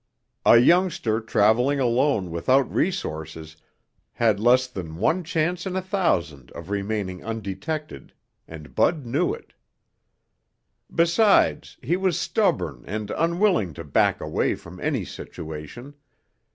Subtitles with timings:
[0.47, 3.55] A youngster traveling alone without resources
[4.13, 8.11] had less than one chance in a thousand of remaining undetected,
[8.47, 9.53] and Bud knew it.
[10.91, 15.93] Besides, he was stubborn and unwilling to back away from any situation.